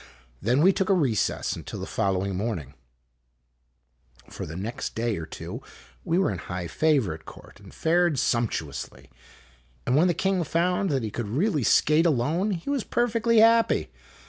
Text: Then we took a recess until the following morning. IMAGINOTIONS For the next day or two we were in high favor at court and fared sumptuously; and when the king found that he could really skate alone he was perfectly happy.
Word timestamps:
Then 0.41 0.63
we 0.63 0.73
took 0.73 0.89
a 0.89 0.95
recess 0.95 1.55
until 1.55 1.79
the 1.79 1.85
following 1.85 2.35
morning. 2.35 2.73
IMAGINOTIONS 4.23 4.35
For 4.35 4.45
the 4.47 4.55
next 4.55 4.95
day 4.95 5.15
or 5.17 5.27
two 5.27 5.61
we 6.03 6.17
were 6.17 6.31
in 6.31 6.39
high 6.39 6.65
favor 6.65 7.13
at 7.13 7.25
court 7.25 7.59
and 7.59 7.71
fared 7.71 8.17
sumptuously; 8.17 9.11
and 9.85 9.95
when 9.95 10.07
the 10.07 10.15
king 10.15 10.43
found 10.43 10.89
that 10.89 11.03
he 11.03 11.11
could 11.11 11.27
really 11.29 11.61
skate 11.61 12.07
alone 12.07 12.49
he 12.49 12.67
was 12.71 12.83
perfectly 12.83 13.41
happy. 13.41 13.91